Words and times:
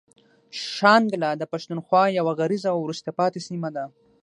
شانګله 0.73 1.29
د 1.37 1.43
پښتونخوا 1.51 2.03
يوه 2.19 2.33
غريزه 2.39 2.69
او 2.73 2.79
وروسته 2.81 3.09
پاتې 3.19 3.39
سيمه 3.47 3.69
ده. 3.75 3.85